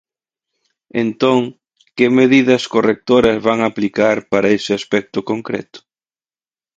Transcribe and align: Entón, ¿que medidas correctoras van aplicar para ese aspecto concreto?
Entón, 1.03 1.39
¿que 1.95 2.05
medidas 2.19 2.63
correctoras 2.75 3.37
van 3.47 3.59
aplicar 3.69 4.17
para 4.31 4.53
ese 4.57 4.71
aspecto 4.79 5.19
concreto? 5.31 5.79